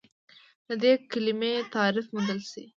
د 0.67 0.69
دې 0.83 0.93
کلمې 1.11 1.53
تعریف 1.73 2.05
موندلی 2.13 2.45
شئ؟ 2.51 2.63